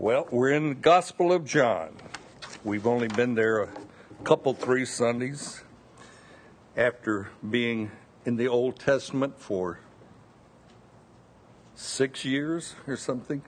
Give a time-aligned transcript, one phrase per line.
[0.00, 1.94] Well, we're in the Gospel of John.
[2.64, 3.68] We've only been there a
[4.24, 5.62] couple, three Sundays
[6.76, 7.92] after being
[8.24, 9.78] in the Old Testament for
[11.76, 13.42] six years or something.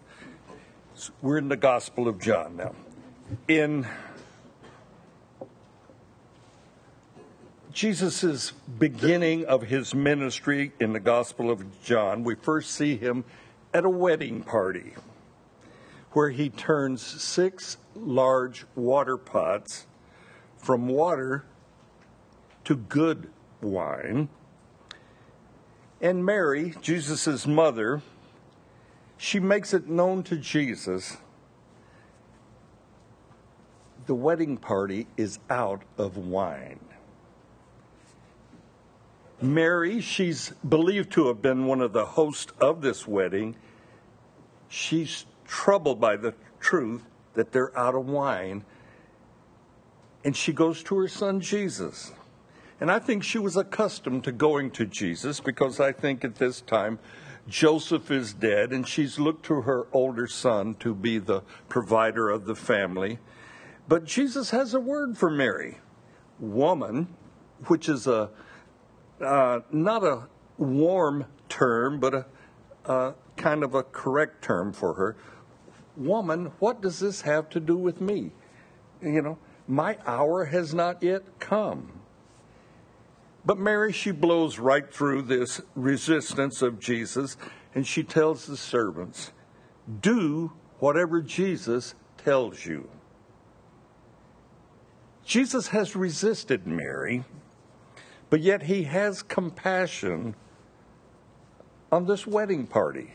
[0.94, 2.76] So we're in the Gospel of John now.
[3.48, 3.84] In
[7.72, 13.24] Jesus' beginning of his ministry in the Gospel of John, we first see him
[13.74, 14.94] at a wedding party
[16.16, 19.84] where he turns six large water pots
[20.56, 21.44] from water
[22.64, 23.28] to good
[23.60, 24.26] wine.
[26.00, 28.00] And Mary, Jesus' mother,
[29.18, 31.18] she makes it known to Jesus
[34.06, 36.80] the wedding party is out of wine.
[39.42, 43.54] Mary, she's believed to have been one of the hosts of this wedding.
[44.66, 48.64] She's troubled by the truth that they're out of wine.
[50.24, 52.12] And she goes to her son Jesus.
[52.80, 56.60] And I think she was accustomed to going to Jesus because I think at this
[56.60, 56.98] time
[57.48, 62.44] Joseph is dead and she's looked to her older son to be the provider of
[62.44, 63.18] the family.
[63.88, 65.78] But Jesus has a word for Mary,
[66.40, 67.14] woman,
[67.66, 68.30] which is a
[69.20, 70.24] uh, not a
[70.58, 72.26] warm term, but a,
[72.84, 75.16] a kind of a correct term for her
[75.96, 78.32] woman, what does this have to do with me?
[79.02, 81.92] You know, my hour has not yet come.
[83.44, 87.36] But Mary, she blows right through this resistance of Jesus
[87.74, 89.32] and she tells the servants,
[90.00, 92.88] Do whatever Jesus tells you.
[95.24, 97.24] Jesus has resisted Mary,
[98.30, 100.34] but yet he has compassion
[101.92, 103.12] on this wedding party.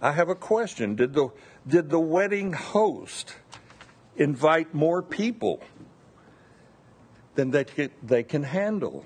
[0.00, 0.94] I have a question.
[0.94, 1.30] Did the,
[1.66, 3.34] did the wedding host
[4.16, 5.60] invite more people
[7.34, 7.64] than they,
[8.02, 9.04] they can handle?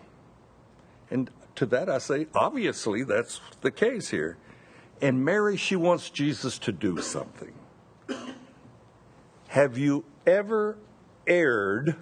[1.10, 4.36] And to that I say, obviously, that's the case here.
[5.00, 7.52] And Mary, she wants Jesus to do something.
[9.48, 10.78] Have you ever
[11.26, 11.96] erred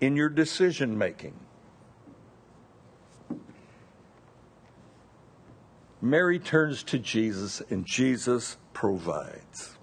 [0.00, 1.34] in your decision making?
[6.04, 9.78] Mary turns to Jesus, and Jesus provides.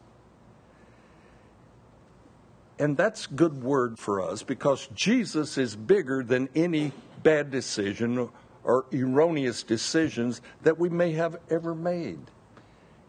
[2.77, 6.91] And that's good word for us because Jesus is bigger than any
[7.23, 8.29] bad decision
[8.63, 12.19] or erroneous decisions that we may have ever made.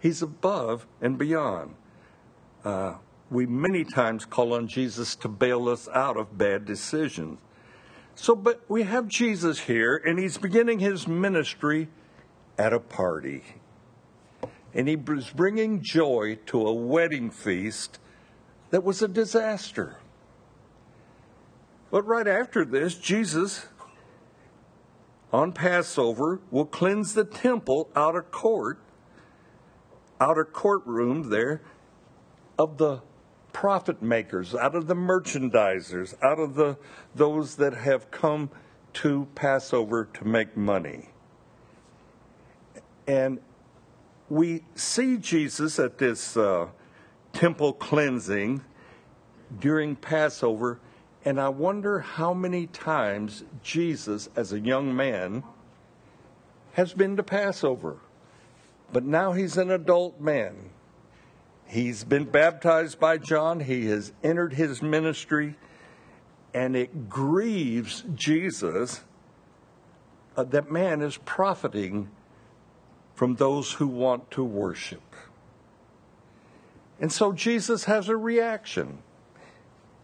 [0.00, 1.74] He's above and beyond.
[2.64, 2.94] Uh,
[3.30, 7.38] we many times call on Jesus to bail us out of bad decisions.
[8.14, 11.88] So, but we have Jesus here, and he's beginning his ministry
[12.58, 13.42] at a party.
[14.74, 17.98] And he was bringing joy to a wedding feast
[18.70, 19.96] that was a disaster.
[21.90, 23.66] But right after this, Jesus,
[25.30, 28.78] on Passover, will cleanse the temple outer court,
[30.18, 31.60] outer courtroom there,
[32.58, 33.02] of the
[33.52, 36.78] profit makers, out of the merchandisers, out of the
[37.14, 38.50] those that have come
[38.94, 41.11] to Passover to make money.
[43.06, 43.40] And
[44.28, 46.68] we see Jesus at this uh,
[47.32, 48.62] temple cleansing
[49.60, 50.80] during Passover,
[51.24, 55.42] and I wonder how many times Jesus, as a young man,
[56.72, 57.98] has been to Passover.
[58.92, 60.70] But now he's an adult man.
[61.66, 65.56] He's been baptized by John, he has entered his ministry,
[66.52, 69.02] and it grieves Jesus
[70.36, 72.10] uh, that man is profiting
[73.14, 75.02] from those who want to worship.
[77.00, 78.98] And so Jesus has a reaction.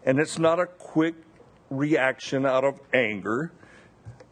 [0.05, 1.15] And it's not a quick
[1.69, 3.51] reaction out of anger,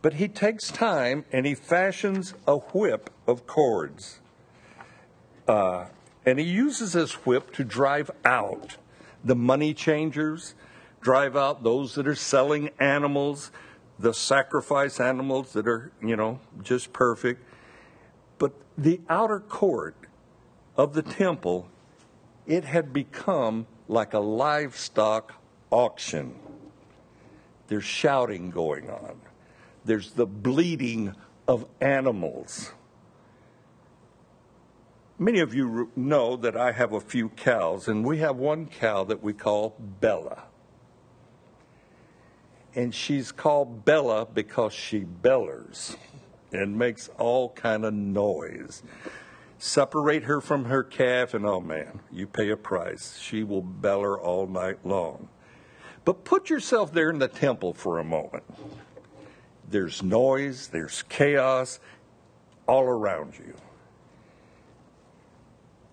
[0.01, 4.19] but he takes time and he fashions a whip of cords.
[5.47, 5.85] Uh,
[6.25, 8.77] and he uses this whip to drive out
[9.23, 10.55] the money changers,
[10.99, 13.51] drive out those that are selling animals,
[13.97, 17.43] the sacrifice animals that are, you know, just perfect.
[18.77, 19.95] The outer court
[20.75, 21.67] of the temple,
[22.45, 25.33] it had become like a livestock
[25.71, 26.35] auction.
[27.67, 29.19] There's shouting going on.
[29.83, 31.15] There's the bleating
[31.47, 32.71] of animals.
[35.17, 39.03] Many of you know that I have a few cows, and we have one cow
[39.05, 40.43] that we call Bella.
[42.75, 45.97] And she's called Bella because she bellers
[46.51, 48.83] and makes all kind of noise.
[49.59, 53.17] separate her from her calf, and oh man, you pay a price.
[53.19, 55.29] She will beller all night long.
[56.05, 58.43] But put yourself there in the temple for a moment.
[59.69, 61.79] There's noise, there's chaos
[62.67, 63.55] all around you.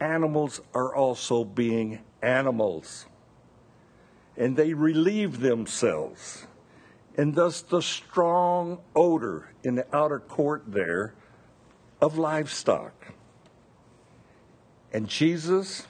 [0.00, 3.06] Animals are also being animals,
[4.36, 6.46] and they relieve themselves.
[7.16, 11.14] And thus, the strong odor in the outer court there
[12.00, 12.93] of livestock.
[14.93, 15.87] And Jesus,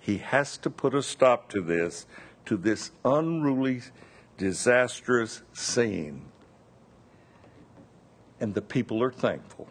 [0.00, 2.06] he has to put a stop to this,
[2.46, 3.82] to this unruly,
[4.38, 6.26] disastrous scene.
[8.40, 9.68] And the people are thankful,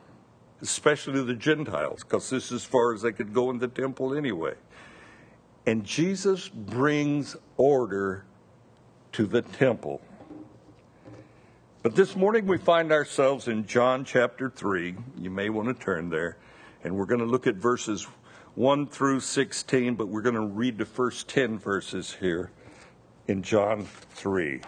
[0.62, 4.13] especially the Gentiles, because this is as far as they could go in the temple
[4.13, 4.56] anyway.
[5.68, 8.25] And Jesus brings order
[9.13, 10.01] to the temple.
[11.85, 14.95] But this morning we find ourselves in John chapter 3.
[15.19, 16.35] You may want to turn there.
[16.83, 18.07] And we're going to look at verses
[18.55, 22.49] 1 through 16, but we're going to read the first 10 verses here
[23.27, 23.85] in John
[24.15, 24.61] 3.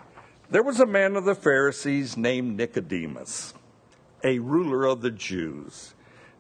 [0.51, 3.55] There was a man of the Pharisees named Nicodemus,
[4.23, 5.95] a ruler of the Jews.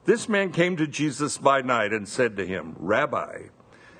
[0.05, 3.45] This man came to Jesus by night and said to him, Rabbi,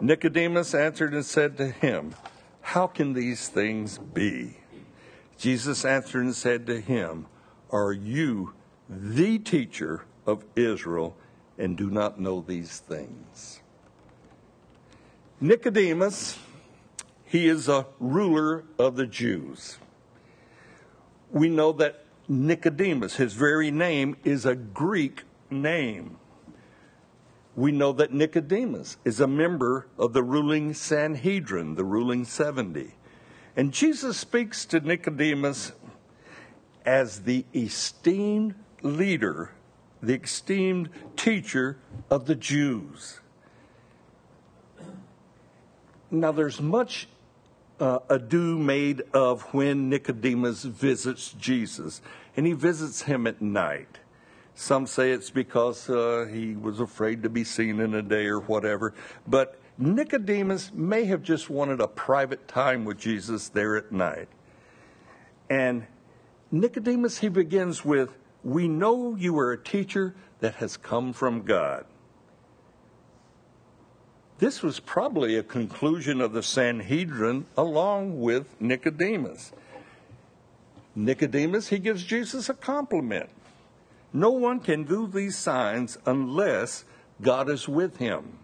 [0.00, 2.14] Nicodemus answered and said to him,
[2.60, 4.58] How can these things be?
[5.38, 7.26] Jesus answered and said to him,
[7.70, 8.54] Are you
[8.88, 11.16] the teacher of Israel
[11.58, 13.60] and do not know these things.
[15.40, 16.38] Nicodemus,
[17.24, 19.78] he is a ruler of the Jews.
[21.30, 26.16] We know that Nicodemus, his very name, is a Greek name.
[27.56, 32.94] We know that Nicodemus is a member of the ruling Sanhedrin, the ruling 70.
[33.56, 35.72] And Jesus speaks to Nicodemus
[36.84, 39.50] as the esteemed leader,
[40.02, 43.20] the esteemed teacher of the Jews.
[46.10, 47.08] Now, there's much
[47.78, 52.02] uh, ado made of when Nicodemus visits Jesus,
[52.36, 53.98] and he visits him at night.
[54.54, 58.40] Some say it's because uh, he was afraid to be seen in a day or
[58.40, 58.94] whatever,
[59.26, 64.28] but Nicodemus may have just wanted a private time with Jesus there at night.
[65.48, 65.86] And
[66.50, 68.10] Nicodemus, he begins with,
[68.44, 71.86] we know you are a teacher that has come from God.
[74.38, 79.52] This was probably a conclusion of the Sanhedrin along with Nicodemus.
[80.94, 83.30] Nicodemus, he gives Jesus a compliment.
[84.12, 86.84] No one can do these signs unless
[87.20, 88.38] God is with him.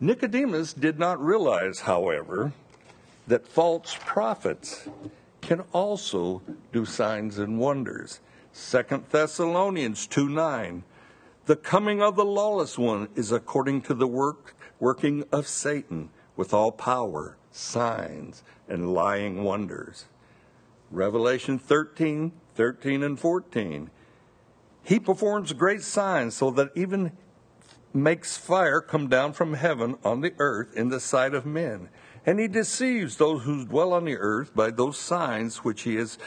[0.00, 2.52] Nicodemus did not realize, however,
[3.26, 4.88] that false prophets
[5.40, 8.20] can also do signs and wonders.
[8.52, 10.82] Second Thessalonians 2 9.
[11.46, 16.52] The coming of the lawless one is according to the work working of Satan with
[16.52, 20.06] all power, signs, and lying wonders.
[20.90, 23.90] Revelation 13, 13 and 14.
[24.84, 27.12] He performs great signs so that even
[27.94, 31.88] makes fire come down from heaven on the earth in the sight of men
[32.24, 36.18] and he deceives those who dwell on the earth by those signs which he has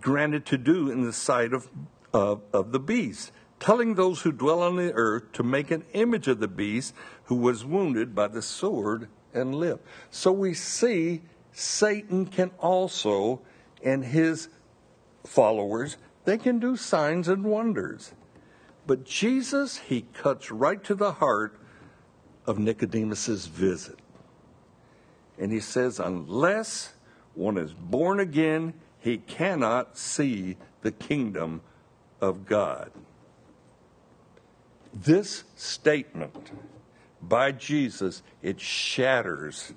[0.00, 1.68] granted to do in the sight of,
[2.12, 3.30] of, of the beast,
[3.60, 7.36] telling those who dwell on the earth to make an image of the beast who
[7.36, 9.82] was wounded by the sword and lived.
[10.10, 13.40] So we see Satan can also,
[13.80, 14.48] in his
[15.26, 18.12] followers, they can do signs and wonders.
[18.86, 21.58] But Jesus, he cuts right to the heart
[22.46, 23.98] of Nicodemus's visit.
[25.38, 26.94] And he says, unless
[27.34, 31.60] one is born again, he cannot see the kingdom
[32.20, 32.90] of God.
[34.94, 36.50] This statement
[37.20, 39.74] by Jesus, it shatters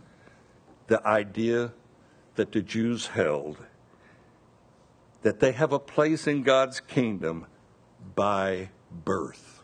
[0.88, 1.74] the idea
[2.36, 3.58] that the Jews held
[5.22, 7.46] that they have a place in God's kingdom
[8.16, 9.62] by birth.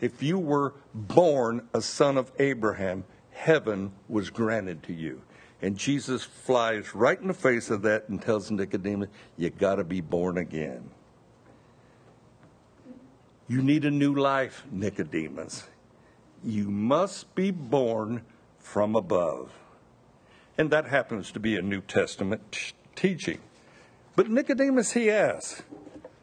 [0.00, 5.22] If you were born a son of Abraham, heaven was granted to you.
[5.62, 9.84] And Jesus flies right in the face of that and tells Nicodemus, You got to
[9.84, 10.90] be born again.
[13.46, 15.64] You need a new life, Nicodemus.
[16.42, 18.22] You must be born
[18.58, 19.52] from above.
[20.56, 23.40] And that happens to be a New Testament t- teaching.
[24.20, 25.62] But Nicodemus, he asks,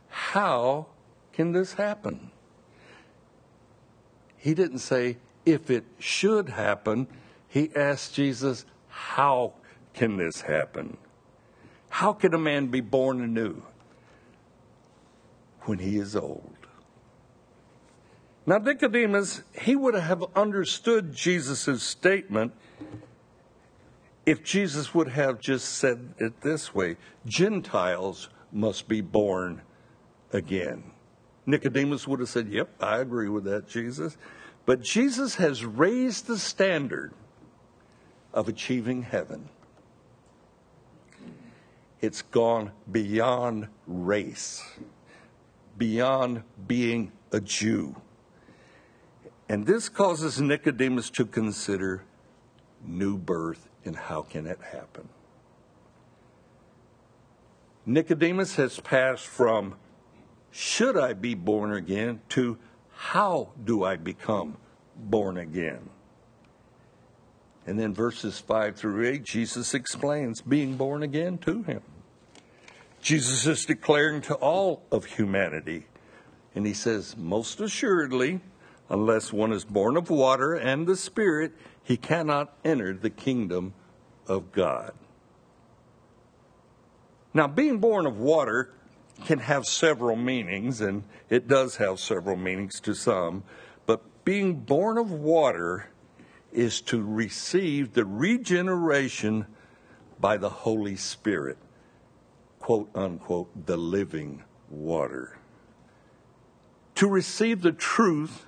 [0.08, 0.86] How
[1.34, 2.30] can this happen?
[4.38, 7.08] He didn't say, If it should happen.
[7.48, 9.54] He asked Jesus, How
[9.96, 10.98] can this happen?
[11.90, 13.64] How can a man be born anew
[15.62, 16.56] when he is old?
[18.46, 22.54] Now, Nicodemus, he would have understood Jesus' statement
[24.28, 29.62] if Jesus would have just said it this way Gentiles must be born
[30.34, 30.84] again.
[31.46, 34.18] Nicodemus would have said, Yep, I agree with that, Jesus.
[34.66, 37.14] But Jesus has raised the standard
[38.34, 39.48] of achieving heaven.
[42.02, 44.62] It's gone beyond race,
[45.78, 47.96] beyond being a Jew.
[49.48, 52.04] And this causes Nicodemus to consider
[52.86, 55.10] new birth and how can it happen?
[57.86, 59.76] Nicodemus has passed from
[60.52, 62.58] should I be born again to
[62.94, 64.58] how do I become
[64.96, 65.90] born again?
[67.66, 71.82] And then verses 5 through 8, Jesus explains being born again to him.
[73.02, 75.86] Jesus is declaring to all of humanity,
[76.56, 78.42] and he says, Most assuredly,
[78.90, 81.54] unless one is born of water and the Spirit,
[81.84, 83.74] he cannot enter the kingdom
[84.28, 84.94] of God.
[87.34, 88.74] Now, being born of water
[89.26, 93.44] can have several meanings, and it does have several meanings to some,
[93.86, 95.90] but being born of water
[96.52, 99.46] is to receive the regeneration
[100.20, 101.58] by the Holy Spirit,
[102.60, 105.38] quote unquote, the living water.
[106.96, 108.47] To receive the truth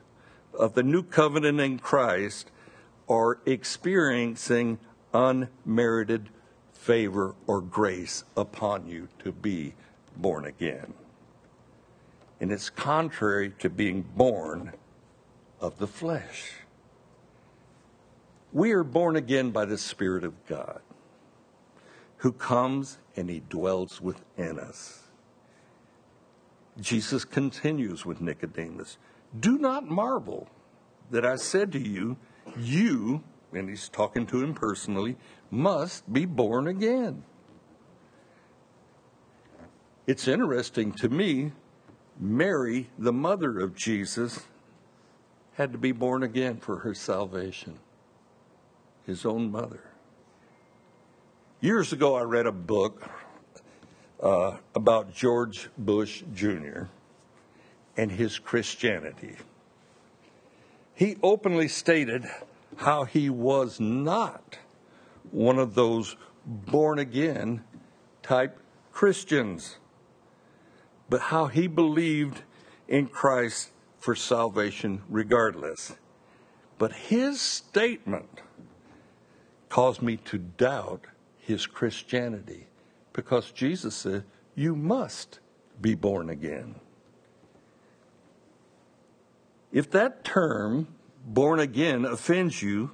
[0.60, 2.52] of the new covenant in Christ
[3.08, 4.78] are experiencing
[5.14, 6.30] unmerited
[6.74, 9.74] favor or grace upon you to be
[10.18, 10.94] born again.
[12.42, 14.74] And it's contrary to being born
[15.60, 16.52] of the flesh.
[18.52, 20.82] We are born again by the Spirit of God,
[22.18, 25.04] who comes and he dwells within us.
[26.80, 28.98] Jesus continues with Nicodemus
[29.38, 30.48] Do not marvel
[31.12, 32.18] that I said to you,
[32.58, 35.18] you, and he's talking to him personally,
[35.52, 37.24] must be born again.
[40.08, 41.52] It's interesting to me,
[42.20, 44.46] Mary, the mother of Jesus,
[45.54, 47.80] had to be born again for her salvation,
[49.06, 49.84] his own mother.
[51.62, 53.08] Years ago, I read a book
[54.22, 56.84] uh, about George Bush Jr.
[58.00, 59.36] and his Christianity
[61.00, 62.26] he openly stated
[62.76, 64.58] how he was not
[65.32, 67.64] one of those born again
[68.22, 68.60] type
[68.92, 69.78] Christians,
[71.10, 72.42] but how he believed
[72.90, 75.96] in Christ for salvation regardless.
[76.78, 78.42] But his statement
[79.70, 81.06] caused me to doubt
[81.38, 82.68] his Christianity
[83.14, 85.40] because Jesus said, You must
[85.80, 86.76] be born again.
[89.72, 90.88] If that term,
[91.26, 92.92] born again, offends you,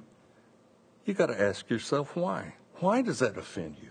[1.04, 2.54] you got to ask yourself why.
[2.76, 3.90] Why does that offend you?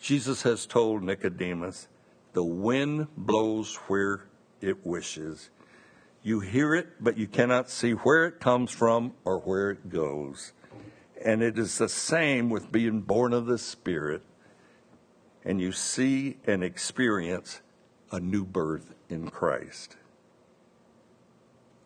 [0.00, 1.88] Jesus has told Nicodemus,
[2.32, 4.24] the wind blows where
[4.60, 5.50] it wishes.
[6.22, 10.52] You hear it, but you cannot see where it comes from or where it goes.
[11.24, 14.22] And it is the same with being born of the Spirit.
[15.44, 17.60] And you see and experience
[18.10, 19.96] a new birth in Christ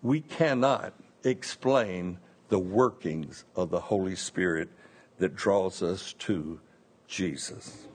[0.03, 4.69] we cannot explain the workings of the Holy Spirit
[5.19, 6.61] that draws us to
[7.07, 7.87] Jesus.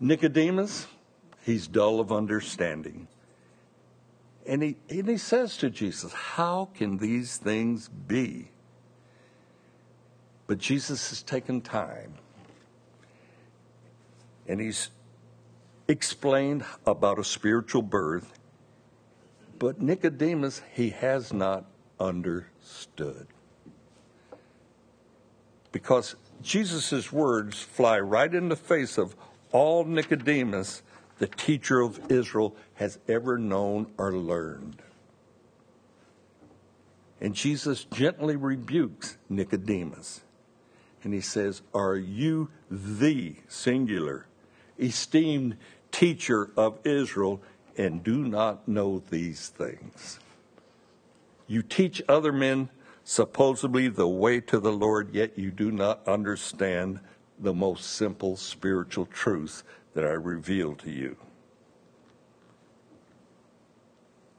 [0.00, 0.86] Nicodemus,
[1.44, 3.08] he's dull of understanding.
[4.46, 8.50] And he, and he says to Jesus, How can these things be?
[10.46, 12.14] But Jesus has taken time
[14.48, 14.90] and he's
[15.88, 18.38] explained about a spiritual birth
[19.58, 21.64] But Nicodemus, he has not
[21.98, 23.26] understood.
[25.72, 29.16] Because Jesus' words fly right in the face of
[29.52, 30.82] all Nicodemus,
[31.18, 34.82] the teacher of Israel, has ever known or learned.
[37.20, 40.20] And Jesus gently rebukes Nicodemus.
[41.02, 44.26] And he says, Are you the singular,
[44.78, 45.56] esteemed
[45.90, 47.40] teacher of Israel
[47.76, 50.18] and do not know these things?
[51.46, 52.70] You teach other men
[53.04, 56.98] supposedly the way to the Lord, yet you do not understand
[57.38, 59.62] the most simple spiritual truth
[59.94, 61.16] that I reveal to you.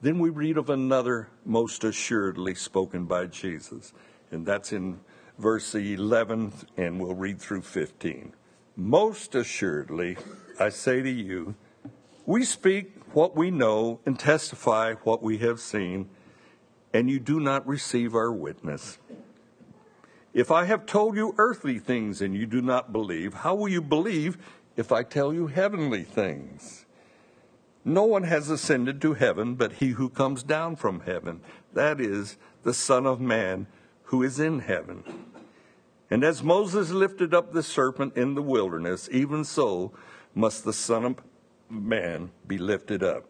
[0.01, 3.93] Then we read of another most assuredly spoken by Jesus,
[4.31, 4.99] and that's in
[5.39, 8.33] verse 11, and we'll read through 15.
[8.75, 10.17] Most assuredly,
[10.59, 11.55] I say to you,
[12.25, 16.09] we speak what we know and testify what we have seen,
[16.93, 18.97] and you do not receive our witness.
[20.33, 23.81] If I have told you earthly things and you do not believe, how will you
[23.81, 24.37] believe
[24.75, 26.85] if I tell you heavenly things?
[27.83, 31.41] No one has ascended to heaven but he who comes down from heaven,
[31.73, 33.67] that is, the Son of Man
[34.03, 35.03] who is in heaven.
[36.09, 39.91] And as Moses lifted up the serpent in the wilderness, even so
[40.35, 41.15] must the Son of
[41.69, 43.25] Man be lifted up,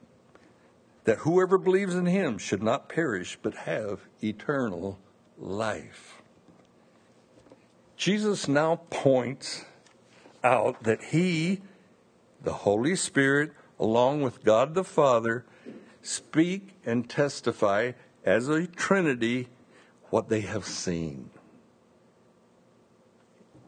[1.06, 5.00] that whoever believes in him should not perish but have eternal
[5.38, 6.22] life.
[7.96, 9.66] Jesus now points
[10.44, 11.62] out that he,
[12.44, 15.46] the Holy Spirit, along with God the Father,
[16.02, 19.48] speak and testify as a Trinity
[20.10, 21.30] what they have seen.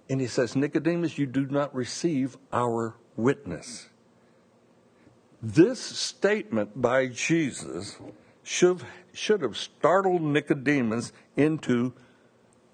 [0.09, 3.89] And he says, Nicodemus, you do not receive our witness.
[5.41, 7.97] This statement by Jesus
[8.43, 11.93] should, should have startled Nicodemus into,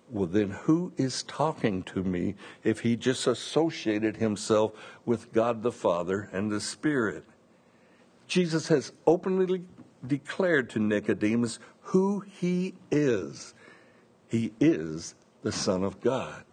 [0.10, 4.72] well, then who is talking to me if he just associated himself
[5.06, 7.24] with God the Father and the Spirit?
[8.28, 9.66] Jesus has openly
[10.06, 13.54] declared to Nicodemus who he is.
[14.28, 16.44] He is the Son of God.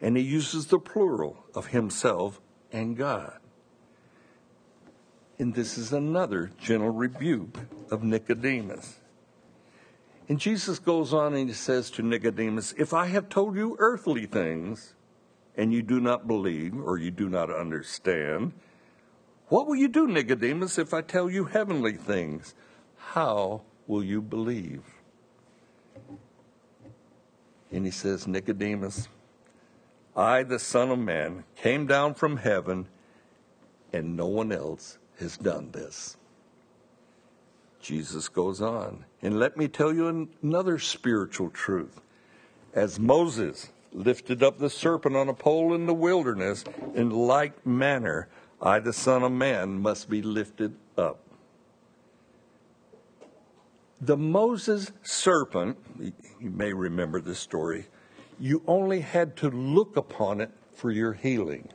[0.00, 2.40] And he uses the plural of himself
[2.72, 3.41] and God.
[5.42, 7.58] And this is another gentle rebuke
[7.90, 9.00] of Nicodemus.
[10.28, 14.26] And Jesus goes on and he says to Nicodemus, If I have told you earthly
[14.26, 14.94] things
[15.56, 18.52] and you do not believe or you do not understand,
[19.48, 22.54] what will you do, Nicodemus, if I tell you heavenly things?
[22.96, 24.84] How will you believe?
[27.72, 29.08] And he says, Nicodemus,
[30.14, 32.86] I, the Son of Man, came down from heaven,
[33.92, 36.16] and no one else has done this.
[37.80, 42.00] Jesus goes on, and let me tell you another spiritual truth.
[42.74, 48.28] As Moses lifted up the serpent on a pole in the wilderness, in like manner,
[48.60, 51.18] I, the Son of Man, must be lifted up.
[54.00, 55.78] The Moses serpent,
[56.40, 57.86] you may remember this story,
[58.38, 61.68] you only had to look upon it for your healing.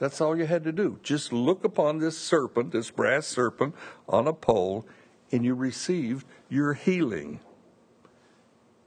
[0.00, 0.98] That's all you had to do.
[1.02, 3.74] Just look upon this serpent, this brass serpent
[4.08, 4.86] on a pole,
[5.30, 7.38] and you received your healing.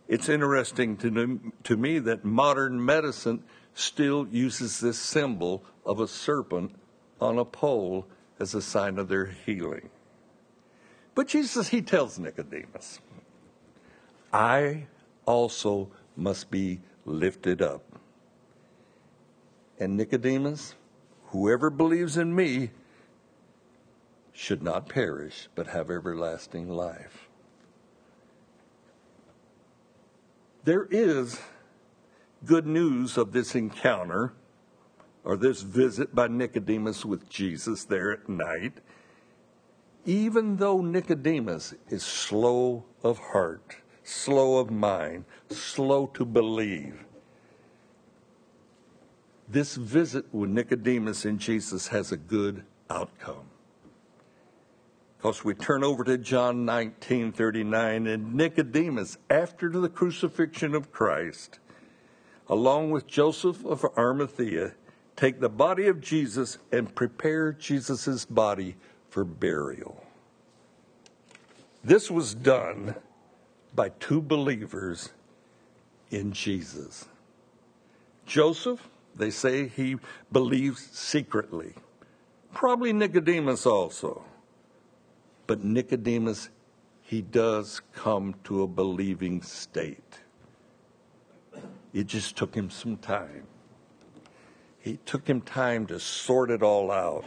[0.07, 3.43] It's interesting to, to me that modern medicine
[3.75, 6.73] still uses this symbol of a serpent
[7.21, 8.07] on a pole
[8.39, 9.91] as a sign of their healing.
[11.13, 12.99] But Jesus, he tells Nicodemus,
[14.33, 14.87] I
[15.27, 17.83] also must be lifted up.
[19.79, 20.73] And Nicodemus,
[21.33, 22.69] whoever believes in me
[24.31, 27.27] should not perish, but have everlasting life.
[30.63, 31.41] There is
[32.45, 34.33] good news of this encounter
[35.23, 38.73] or this visit by Nicodemus with Jesus there at night.
[40.05, 47.05] Even though Nicodemus is slow of heart, slow of mind, slow to believe.
[49.47, 53.45] This visit with Nicodemus and Jesus has a good outcome.
[55.17, 61.59] Because we turn over to John 19 39, and Nicodemus, after the crucifixion of Christ,
[62.49, 64.73] along with Joseph of Arimathea,
[65.15, 68.75] take the body of Jesus and prepare Jesus' body
[69.09, 70.03] for burial.
[71.83, 72.95] This was done
[73.75, 75.09] by two believers
[76.11, 77.07] in Jesus.
[78.25, 79.97] Joseph, they say he
[80.31, 81.73] believes secretly.
[82.53, 84.23] Probably Nicodemus also.
[85.47, 86.49] But Nicodemus,
[87.01, 90.19] he does come to a believing state.
[91.93, 93.43] It just took him some time.
[94.79, 97.25] He took him time to sort it all out,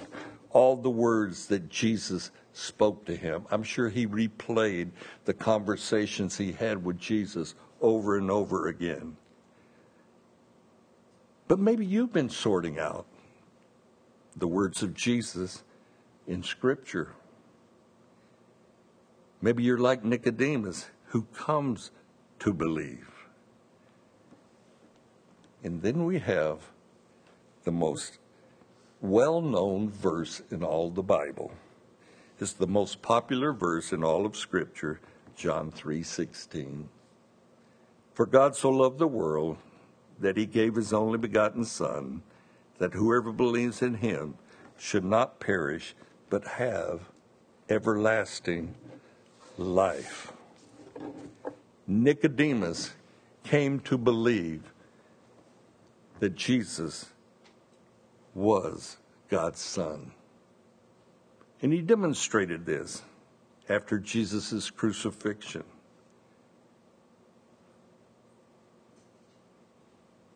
[0.50, 3.46] all the words that Jesus spoke to him.
[3.50, 4.90] I'm sure he replayed
[5.24, 9.16] the conversations he had with Jesus over and over again.
[11.48, 13.06] But maybe you've been sorting out
[14.36, 15.62] the words of Jesus
[16.26, 17.14] in Scripture.
[19.40, 21.90] Maybe you're like Nicodemus, who comes
[22.40, 23.08] to believe.
[25.62, 26.60] And then we have
[27.64, 28.18] the most
[29.00, 31.52] well known verse in all the Bible.
[32.40, 35.00] It's the most popular verse in all of Scripture,
[35.36, 36.88] John 3 16.
[38.14, 39.58] For God so loved the world
[40.18, 42.22] that he gave his only begotten Son,
[42.78, 44.34] that whoever believes in him
[44.78, 45.94] should not perish,
[46.30, 47.10] but have
[47.68, 48.74] everlasting
[49.58, 50.32] life.
[51.86, 52.92] Nicodemus
[53.44, 54.72] came to believe
[56.18, 57.10] that Jesus
[58.34, 58.96] was
[59.28, 60.12] God's Son.
[61.62, 63.02] And he demonstrated this
[63.68, 65.64] after Jesus' crucifixion.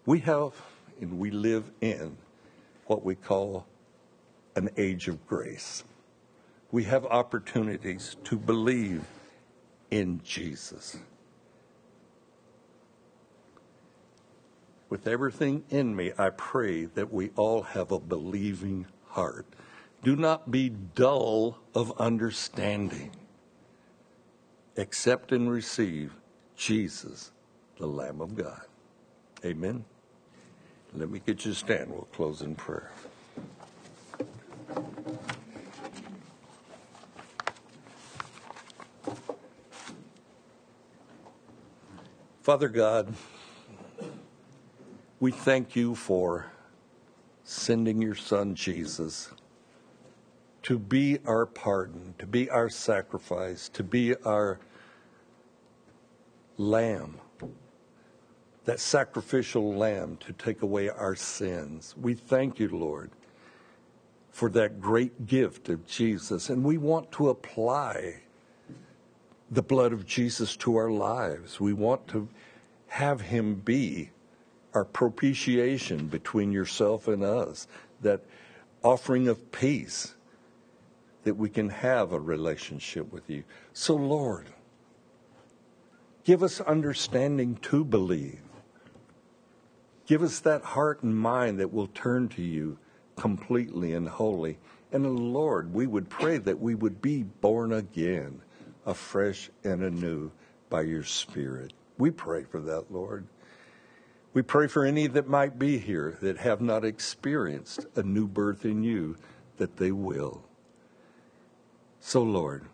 [0.06, 0.52] We have
[1.00, 2.16] and we live in
[2.86, 3.66] what we call
[4.56, 5.84] an age of grace.
[6.72, 9.04] We have opportunities to believe
[9.90, 10.98] in Jesus.
[14.88, 19.46] With everything in me, I pray that we all have a believing heart.
[20.02, 23.12] Do not be dull of understanding.
[24.76, 26.12] Accept and receive
[26.56, 27.30] Jesus,
[27.78, 28.62] the Lamb of God.
[29.44, 29.85] Amen.
[30.94, 31.90] Let me get you to stand.
[31.90, 32.90] We'll close in prayer.
[42.42, 43.14] Father God,
[45.20, 46.50] we thank you for
[47.44, 49.31] sending your son Jesus
[50.62, 54.59] to be our pardon, to be our sacrifice, to be our
[56.59, 57.18] lamb,
[58.64, 61.94] that sacrificial lamb to take away our sins.
[62.00, 63.10] We thank you, Lord,
[64.30, 66.50] for that great gift of Jesus.
[66.50, 68.22] And we want to apply
[69.50, 71.58] the blood of Jesus to our lives.
[71.58, 72.28] We want to
[72.88, 74.10] have him be
[74.74, 77.66] our propitiation between yourself and us,
[78.00, 78.20] that
[78.84, 80.14] offering of peace,
[81.24, 83.42] that we can have a relationship with you.
[83.72, 84.46] So, Lord,
[86.24, 88.40] give us understanding to believe.
[90.10, 92.78] Give us that heart and mind that will turn to you
[93.14, 94.58] completely and wholly.
[94.90, 98.42] And Lord, we would pray that we would be born again,
[98.84, 100.32] afresh and anew
[100.68, 101.74] by your Spirit.
[101.96, 103.28] We pray for that, Lord.
[104.34, 108.64] We pray for any that might be here that have not experienced a new birth
[108.64, 109.16] in you,
[109.58, 110.42] that they will.
[112.00, 112.64] So, Lord,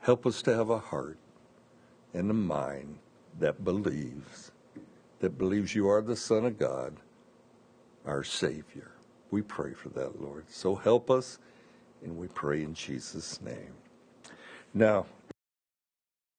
[0.00, 1.16] help us to have a heart
[2.12, 2.98] and a mind
[3.38, 4.51] that believes,
[5.22, 6.96] that believes you are the Son of God,
[8.04, 8.90] our Savior.
[9.30, 10.46] We pray for that, Lord.
[10.50, 11.38] So help us,
[12.02, 13.72] and we pray in Jesus' name.
[14.74, 15.06] Now,